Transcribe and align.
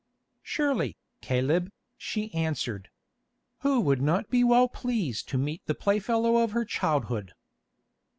"Surely, 0.41 0.97
Caleb," 1.21 1.71
she 1.95 2.33
answered. 2.33 2.89
"Who 3.59 3.79
would 3.81 4.01
not 4.01 4.31
be 4.31 4.43
well 4.43 4.67
pleased 4.67 5.29
to 5.29 5.37
meet 5.37 5.63
the 5.67 5.75
playfellow 5.75 6.37
of 6.37 6.53
her 6.53 6.65
childhood?" 6.65 7.33